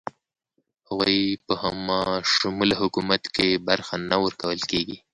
[0.87, 1.99] هغوی په همه
[2.33, 4.97] شموله حکومت کې برخه نه ورکول کیږي.